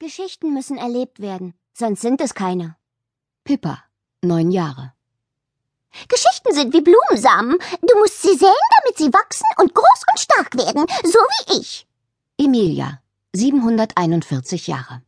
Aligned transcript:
Geschichten 0.00 0.54
müssen 0.54 0.78
erlebt 0.78 1.18
werden, 1.18 1.54
sonst 1.74 2.02
sind 2.02 2.20
es 2.20 2.34
keine. 2.34 2.76
Pippa, 3.42 3.82
neun 4.22 4.52
Jahre. 4.52 4.92
Geschichten 6.06 6.54
sind 6.54 6.72
wie 6.72 6.82
Blumensamen. 6.82 7.58
Du 7.82 7.98
musst 7.98 8.22
sie 8.22 8.36
säen, 8.36 8.68
damit 8.76 8.96
sie 8.96 9.12
wachsen 9.12 9.46
und 9.58 9.74
groß 9.74 10.04
und 10.10 10.20
stark 10.20 10.54
werden, 10.56 10.86
so 11.02 11.18
wie 11.18 11.60
ich. 11.60 11.88
Emilia, 12.38 13.02
741 13.34 14.68
Jahre. 14.68 15.02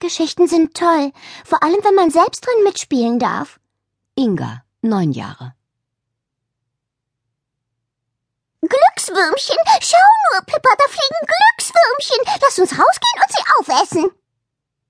Geschichten 0.00 0.48
sind 0.48 0.76
toll, 0.76 1.10
vor 1.42 1.62
allem 1.62 1.82
wenn 1.82 1.94
man 1.94 2.10
selbst 2.10 2.44
drin 2.44 2.64
mitspielen 2.64 3.18
darf. 3.18 3.58
Inga, 4.16 4.64
neun 4.82 5.12
Jahre. 5.12 5.54
Glückswürmchen, 8.60 9.56
schau 9.80 9.96
nur, 10.30 10.42
Pippa, 10.42 10.68
da 10.76 10.84
fliegen 10.88 11.26
Glückswürmchen. 11.26 12.40
Lass 12.42 12.58
uns 12.58 12.72
aufessen. 12.72 12.91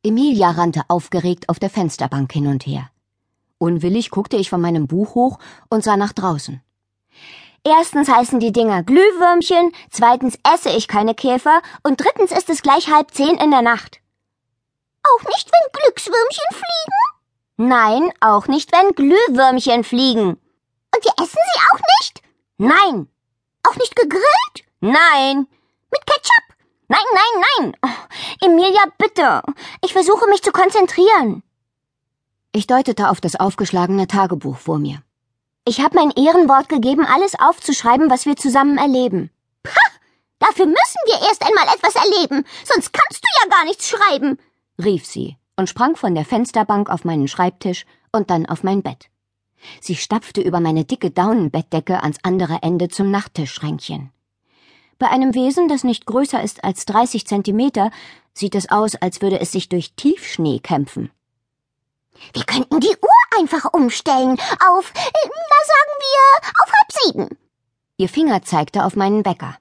Emilia 0.05 0.51
rannte 0.51 0.83
aufgeregt 0.89 1.49
auf 1.49 1.59
der 1.59 1.71
Fensterbank 1.71 2.33
hin 2.33 2.49
und 2.49 2.67
her. 2.67 2.91
Unwillig 3.59 4.11
guckte 4.11 4.37
ich 4.37 4.51
von 4.51 4.61
meinem 4.61 4.89
Buch 4.89 5.15
hoch 5.15 5.39
und 5.71 5.85
sah 5.85 5.97
nach 5.97 6.13
draußen. 6.13 6.61
Erstens 7.65 8.09
heißen 8.09 8.41
die 8.41 8.51
Dinger 8.51 8.83
Glühwürmchen, 8.83 9.73
zweitens 9.91 10.37
esse 10.43 10.71
ich 10.71 10.89
keine 10.89 11.15
Käfer 11.15 11.63
und 11.85 12.01
drittens 12.01 12.33
ist 12.33 12.51
es 12.51 12.63
gleich 12.63 12.91
halb 12.91 13.13
zehn 13.13 13.37
in 13.37 13.53
der 13.53 13.63
Nacht. 13.63 14.01
Auch 15.05 15.25
nicht, 15.25 15.49
wenn 15.53 15.81
Glückswürmchen 15.81 16.49
fliegen? 16.51 17.69
Nein, 17.69 18.13
auch 18.21 18.49
nicht, 18.49 18.73
wenn 18.73 18.95
Glühwürmchen 18.97 19.85
fliegen. 19.85 20.31
Und 20.95 21.05
wir 21.05 21.13
essen 21.23 21.39
sie 21.39 21.61
auch 21.73 21.81
nicht? 22.01 22.23
Nein. 22.59 23.09
Auch 23.69 23.77
nicht 23.77 23.95
gegrillt? 23.95 24.67
Nein. 24.81 25.47
Mit 25.93 26.07
Ketchup? 26.07 26.57
Nein, 26.89 27.01
nein, 27.15 27.45
nein. 27.59 27.77
Oh, 27.83 27.89
Emilia, 28.43 28.83
bitte. 28.99 29.43
Ich 29.85 29.93
versuche 29.93 30.29
mich 30.29 30.43
zu 30.43 30.51
konzentrieren. 30.51 31.43
Ich 32.53 32.67
deutete 32.67 33.09
auf 33.09 33.21
das 33.21 33.37
aufgeschlagene 33.37 34.07
Tagebuch 34.09 34.59
vor 34.59 34.79
mir. 34.79 35.03
Ich 35.65 35.81
habe 35.81 35.95
mein 35.95 36.11
Ehrenwort 36.11 36.69
gegeben, 36.69 37.07
alles 37.07 37.39
aufzuschreiben, 37.39 38.11
was 38.11 38.27
wir 38.27 38.37
zusammen 38.37 38.79
erleben. 38.79 39.31
Pah! 39.63 39.93
Dafür 40.41 40.67
müssen 40.67 41.01
wir 41.07 41.29
erst 41.29 41.47
einmal 41.47 41.73
etwas 41.73 41.95
erleben, 41.95 42.45
sonst 42.65 42.93
kannst 42.93 43.23
du 43.23 43.29
ja 43.41 43.49
gar 43.49 43.65
nichts 43.65 43.89
schreiben, 43.89 44.39
rief 44.83 45.07
sie 45.07 45.37
und 45.57 45.69
sprang 45.69 45.95
von 45.95 46.17
der 46.17 46.25
Fensterbank 46.25 46.91
auf 46.91 47.05
meinen 47.05 47.29
Schreibtisch 47.29 47.87
und 48.11 48.29
dann 48.29 48.47
auf 48.47 48.65
mein 48.65 48.83
Bett. 48.83 49.09
Sie 49.81 49.95
stapfte 49.95 50.41
über 50.41 50.59
meine 50.59 50.85
dicke 50.85 51.13
Daunenbettdecke 51.13 52.03
ans 52.03 52.19
andere 52.25 52.59
Ende 52.63 52.89
zum 52.89 53.13
Nachttischschränkchen. 53.13 54.11
Bei 55.03 55.11
einem 55.11 55.35
Wesen, 55.35 55.67
das 55.67 55.83
nicht 55.83 56.07
größer 56.07 56.41
ist 56.41 56.63
als 56.63 56.85
30 56.85 57.27
Zentimeter, 57.27 57.91
sieht 58.35 58.55
es 58.55 58.71
aus, 58.71 58.95
als 58.95 59.21
würde 59.21 59.41
es 59.41 59.51
sich 59.51 59.69
durch 59.69 59.95
Tiefschnee 59.95 60.61
kämpfen. 60.61 61.11
Wir 62.33 62.45
könnten 62.45 62.79
die 62.79 62.97
Uhr 63.03 63.41
einfach 63.41 63.73
umstellen 63.73 64.39
auf, 64.71 64.93
na 64.95 65.59
sagen 65.73 65.97
wir, 65.99 66.49
auf 66.63 66.73
halb 66.73 66.93
sieben. 66.93 67.39
Ihr 67.97 68.09
Finger 68.09 68.43
zeigte 68.43 68.85
auf 68.85 68.95
meinen 68.95 69.25
Wecker. 69.25 69.57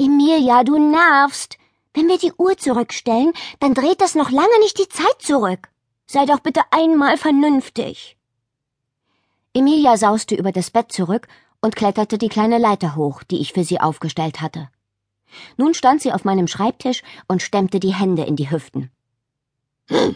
Emilia, 0.00 0.64
du 0.64 0.78
nervst. 0.78 1.56
Wenn 1.92 2.08
wir 2.08 2.18
die 2.18 2.32
Uhr 2.32 2.58
zurückstellen, 2.58 3.34
dann 3.60 3.74
dreht 3.74 4.00
das 4.00 4.16
noch 4.16 4.32
lange 4.32 4.58
nicht 4.62 4.80
die 4.80 4.88
Zeit 4.88 5.22
zurück. 5.22 5.68
Sei 6.08 6.26
doch 6.26 6.40
bitte 6.40 6.62
einmal 6.72 7.18
vernünftig. 7.18 8.16
Emilia 9.54 9.96
sauste 9.96 10.34
über 10.34 10.50
das 10.50 10.72
Bett 10.72 10.90
zurück 10.90 11.28
und 11.64 11.76
kletterte 11.76 12.18
die 12.18 12.28
kleine 12.28 12.58
Leiter 12.58 12.94
hoch, 12.94 13.22
die 13.22 13.40
ich 13.40 13.54
für 13.54 13.64
sie 13.64 13.80
aufgestellt 13.80 14.42
hatte. 14.42 14.68
Nun 15.56 15.72
stand 15.72 16.02
sie 16.02 16.12
auf 16.12 16.22
meinem 16.22 16.46
Schreibtisch 16.46 17.02
und 17.26 17.40
stemmte 17.40 17.80
die 17.80 17.94
Hände 17.94 18.24
in 18.24 18.36
die 18.36 18.50
Hüften. 18.50 18.90
Hm. 19.88 20.14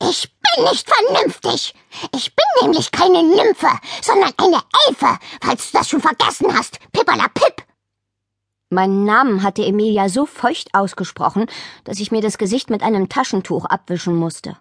Ich 0.00 0.32
bin 0.40 0.64
nicht 0.64 0.88
vernünftig. 0.90 1.74
Ich 2.14 2.34
bin 2.34 2.46
nämlich 2.62 2.90
keine 2.92 3.22
Nymphe, 3.22 3.68
sondern 4.00 4.32
eine 4.38 4.62
Elfe, 4.88 5.18
falls 5.42 5.70
du 5.70 5.76
das 5.76 5.90
schon 5.90 6.00
vergessen 6.00 6.56
hast. 6.56 6.78
Pippala 6.92 7.28
Pip. 7.28 7.62
Meinen 8.70 9.04
Namen 9.04 9.42
hatte 9.42 9.62
Emilia 9.62 10.08
so 10.08 10.24
feucht 10.24 10.70
ausgesprochen, 10.72 11.44
dass 11.84 12.00
ich 12.00 12.10
mir 12.10 12.22
das 12.22 12.38
Gesicht 12.38 12.70
mit 12.70 12.82
einem 12.82 13.10
Taschentuch 13.10 13.66
abwischen 13.66 14.16
musste. 14.16 14.56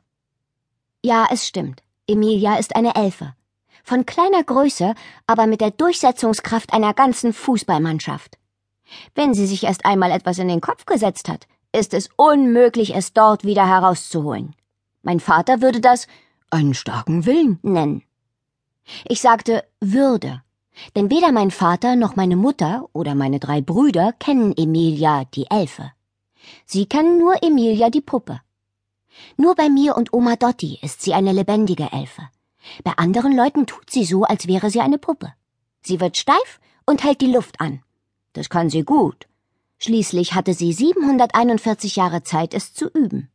Ja, 1.01 1.27
es 1.31 1.47
stimmt. 1.47 1.81
Emilia 2.07 2.57
ist 2.57 2.75
eine 2.75 2.95
Elfe. 2.95 3.35
Von 3.89 4.05
kleiner 4.05 4.43
Größe, 4.43 4.93
aber 5.25 5.47
mit 5.47 5.61
der 5.61 5.71
Durchsetzungskraft 5.71 6.73
einer 6.73 6.93
ganzen 6.93 7.33
Fußballmannschaft. 7.33 8.37
Wenn 9.15 9.33
sie 9.33 9.47
sich 9.47 9.63
erst 9.63 9.83
einmal 9.83 10.11
etwas 10.11 10.37
in 10.37 10.47
den 10.47 10.61
Kopf 10.61 10.85
gesetzt 10.85 11.27
hat, 11.27 11.47
ist 11.71 11.95
es 11.95 12.11
unmöglich, 12.15 12.95
es 12.95 13.13
dort 13.13 13.45
wieder 13.45 13.67
herauszuholen. 13.67 14.55
Mein 15.01 15.19
Vater 15.19 15.63
würde 15.63 15.81
das 15.81 16.05
einen 16.51 16.75
starken 16.75 17.25
Willen 17.25 17.57
nennen. 17.63 18.03
Ich 19.05 19.21
sagte 19.21 19.63
Würde, 19.79 20.43
denn 20.95 21.09
weder 21.09 21.31
mein 21.31 21.49
Vater 21.49 21.95
noch 21.95 22.15
meine 22.15 22.35
Mutter 22.35 22.87
oder 22.93 23.15
meine 23.15 23.39
drei 23.39 23.59
Brüder 23.59 24.13
kennen 24.19 24.55
Emilia 24.55 25.25
die 25.33 25.49
Elfe. 25.49 25.91
Sie 26.67 26.85
kennen 26.85 27.17
nur 27.17 27.41
Emilia 27.41 27.89
die 27.89 28.01
Puppe. 28.01 28.39
Nur 29.35 29.55
bei 29.55 29.67
mir 29.67 29.97
und 29.97 30.13
Oma 30.13 30.35
Dotti 30.35 30.77
ist 30.83 31.01
sie 31.01 31.15
eine 31.15 31.31
lebendige 31.31 31.91
Elfe. 31.91 32.29
Bei 32.83 32.93
anderen 32.97 33.35
Leuten 33.35 33.65
tut 33.65 33.89
sie 33.89 34.05
so, 34.05 34.23
als 34.23 34.47
wäre 34.47 34.69
sie 34.69 34.81
eine 34.81 34.97
Puppe. 34.97 35.33
Sie 35.81 35.99
wird 35.99 36.17
steif 36.17 36.59
und 36.85 37.03
hält 37.03 37.21
die 37.21 37.31
Luft 37.31 37.61
an. 37.61 37.81
Das 38.33 38.49
kann 38.49 38.69
sie 38.69 38.83
gut. 38.83 39.27
Schließlich 39.77 40.33
hatte 40.33 40.53
sie 40.53 40.73
741 40.73 41.95
Jahre 41.95 42.23
Zeit, 42.23 42.53
es 42.53 42.73
zu 42.73 42.89
üben. 42.89 43.29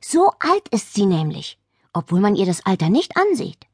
So 0.00 0.30
alt 0.38 0.68
ist 0.70 0.94
sie 0.94 1.06
nämlich, 1.06 1.58
obwohl 1.92 2.20
man 2.20 2.36
ihr 2.36 2.46
das 2.46 2.64
Alter 2.64 2.88
nicht 2.88 3.16
ansieht. 3.16 3.66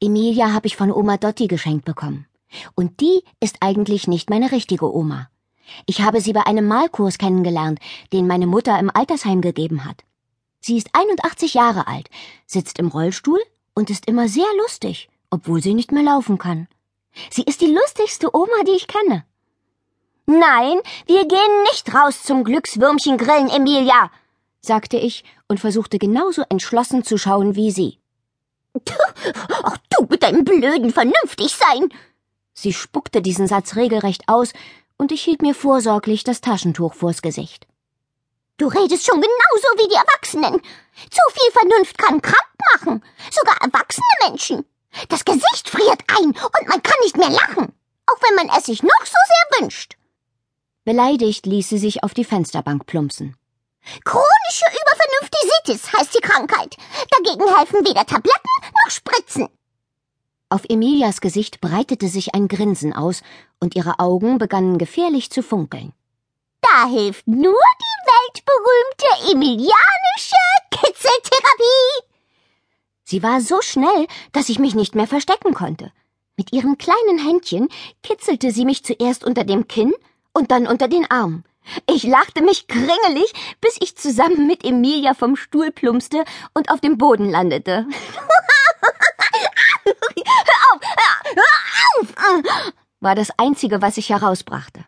Emilia 0.00 0.52
habe 0.52 0.66
ich 0.66 0.76
von 0.76 0.90
Oma 0.90 1.16
Dotti 1.16 1.46
geschenkt 1.46 1.84
bekommen. 1.84 2.26
Und 2.74 3.00
die 3.00 3.22
ist 3.40 3.56
eigentlich 3.60 4.08
nicht 4.08 4.30
meine 4.30 4.52
richtige 4.52 4.94
Oma. 4.94 5.30
Ich 5.86 6.02
habe 6.02 6.20
sie 6.20 6.32
bei 6.32 6.46
einem 6.46 6.66
Malkurs 6.66 7.18
kennengelernt, 7.18 7.80
den 8.12 8.26
meine 8.26 8.46
Mutter 8.46 8.78
im 8.78 8.90
Altersheim 8.90 9.40
gegeben 9.40 9.84
hat. 9.84 10.04
Sie 10.60 10.76
ist 10.76 10.90
81 10.92 11.54
Jahre 11.54 11.86
alt, 11.86 12.08
sitzt 12.46 12.78
im 12.78 12.88
Rollstuhl 12.88 13.40
und 13.76 13.90
ist 13.90 14.06
immer 14.06 14.26
sehr 14.26 14.48
lustig, 14.62 15.08
obwohl 15.30 15.62
sie 15.62 15.74
nicht 15.74 15.92
mehr 15.92 16.02
laufen 16.02 16.38
kann. 16.38 16.66
Sie 17.30 17.42
ist 17.42 17.60
die 17.60 17.72
lustigste 17.72 18.34
Oma, 18.34 18.64
die 18.66 18.72
ich 18.72 18.88
kenne. 18.88 19.24
Nein, 20.26 20.80
wir 21.06 21.28
gehen 21.28 21.62
nicht 21.70 21.94
raus 21.94 22.24
zum 22.24 22.42
Glückswürmchen 22.42 23.16
grillen, 23.16 23.48
Emilia, 23.48 24.10
sagte 24.60 24.96
ich 24.96 25.24
und 25.46 25.60
versuchte 25.60 25.98
genauso 25.98 26.42
entschlossen 26.48 27.04
zu 27.04 27.16
schauen 27.16 27.54
wie 27.54 27.70
sie. 27.70 28.00
Ach, 29.62 29.76
du 29.90 30.06
mit 30.10 30.22
deinem 30.22 30.44
blöden 30.44 30.92
Vernünftigsein! 30.92 31.90
Sie 32.54 32.72
spuckte 32.72 33.22
diesen 33.22 33.46
Satz 33.46 33.76
regelrecht 33.76 34.24
aus, 34.26 34.52
und 34.98 35.12
ich 35.12 35.22
hielt 35.22 35.42
mir 35.42 35.54
vorsorglich 35.54 36.24
das 36.24 36.40
Taschentuch 36.40 36.94
vors 36.94 37.20
Gesicht. 37.20 37.66
Du 38.56 38.66
redest 38.68 39.06
schon 39.06 39.20
genauso 39.20 39.68
wie 39.76 39.88
die 39.88 39.94
Erwachsenen. 39.94 40.62
Zu 41.10 41.20
viel 41.34 41.52
Vernunft 41.52 41.98
kann 41.98 42.22
krank 42.22 42.55
machen, 42.74 43.02
sogar 43.30 43.56
erwachsene 43.60 44.28
Menschen. 44.28 44.64
Das 45.08 45.24
Gesicht 45.24 45.68
friert 45.68 46.02
ein 46.18 46.26
und 46.28 46.68
man 46.68 46.82
kann 46.82 46.98
nicht 47.02 47.16
mehr 47.16 47.30
lachen, 47.30 47.72
auch 48.06 48.22
wenn 48.22 48.34
man 48.36 48.56
es 48.56 48.66
sich 48.66 48.82
noch 48.82 49.04
so 49.04 49.16
sehr 49.28 49.60
wünscht. 49.60 49.96
Beleidigt 50.84 51.46
ließ 51.46 51.68
sie 51.68 51.78
sich 51.78 52.04
auf 52.04 52.14
die 52.14 52.24
Fensterbank 52.24 52.86
plumpsen. 52.86 53.36
Chronische 54.04 54.64
Übervernünftisitis 54.82 55.92
heißt 55.92 56.14
die 56.14 56.20
Krankheit. 56.20 56.76
Dagegen 57.10 57.56
helfen 57.56 57.84
weder 57.86 58.06
Tabletten 58.06 58.50
noch 58.84 58.90
Spritzen. 58.90 59.48
Auf 60.48 60.62
Emilias 60.68 61.20
Gesicht 61.20 61.60
breitete 61.60 62.08
sich 62.08 62.34
ein 62.34 62.48
Grinsen 62.48 62.92
aus, 62.92 63.22
und 63.58 63.74
ihre 63.74 63.98
Augen 63.98 64.38
begannen 64.38 64.78
gefährlich 64.78 65.30
zu 65.30 65.42
funkeln. 65.42 65.92
Da 66.60 66.88
hilft 66.88 67.26
nur 67.26 67.40
die 67.42 67.96
weltberühmte 68.06 69.32
emilianische 69.32 70.36
Kitzeltherapie. 70.70 72.05
Sie 73.08 73.22
war 73.22 73.40
so 73.40 73.62
schnell, 73.62 74.08
dass 74.32 74.48
ich 74.48 74.58
mich 74.58 74.74
nicht 74.74 74.96
mehr 74.96 75.06
verstecken 75.06 75.54
konnte. 75.54 75.92
Mit 76.36 76.52
ihren 76.52 76.76
kleinen 76.76 77.18
Händchen 77.24 77.68
kitzelte 78.02 78.50
sie 78.50 78.64
mich 78.64 78.84
zuerst 78.84 79.22
unter 79.22 79.44
dem 79.44 79.68
Kinn 79.68 79.94
und 80.32 80.50
dann 80.50 80.66
unter 80.66 80.88
den 80.88 81.08
Arm. 81.08 81.44
Ich 81.88 82.02
lachte 82.02 82.42
mich 82.42 82.66
kringelig, 82.66 83.32
bis 83.60 83.76
ich 83.80 83.96
zusammen 83.96 84.48
mit 84.48 84.64
Emilia 84.64 85.14
vom 85.14 85.36
Stuhl 85.36 85.70
plumpste 85.70 86.24
und 86.52 86.68
auf 86.68 86.80
dem 86.80 86.98
Boden 86.98 87.30
landete. 87.30 87.86
hör 89.84 89.94
auf, 90.72 90.80
hör 92.16 92.34
auf! 92.34 92.72
war 92.98 93.14
das 93.14 93.30
Einzige, 93.38 93.80
was 93.80 93.98
ich 93.98 94.10
herausbrachte. 94.10 94.84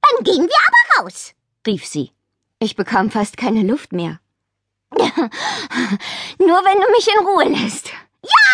Dann 0.00 0.24
gehen 0.24 0.46
wir 0.46 0.58
aber 0.94 1.04
raus, 1.04 1.34
rief 1.66 1.84
sie. 1.86 2.12
Ich 2.60 2.76
bekam 2.76 3.10
fast 3.10 3.36
keine 3.36 3.62
Luft 3.62 3.92
mehr. 3.92 4.20
Nur 6.38 6.64
wenn 6.64 6.80
du 6.80 6.90
mich 6.90 7.08
in 7.08 7.26
Ruhe 7.26 7.48
lässt. 7.48 7.88
Ja, 7.88 8.44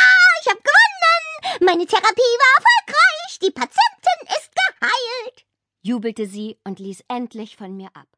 ich 0.40 0.48
hab 0.48 0.58
gewonnen! 0.58 1.64
Meine 1.64 1.86
Therapie 1.86 2.06
war 2.06 2.54
erfolgreich! 2.56 3.38
Die 3.42 3.50
Patientin 3.50 4.36
ist 4.38 4.50
geheilt! 4.54 5.44
jubelte 5.82 6.26
sie 6.26 6.58
und 6.64 6.78
ließ 6.78 7.04
endlich 7.08 7.56
von 7.56 7.76
mir 7.76 7.88
ab. 7.94 8.17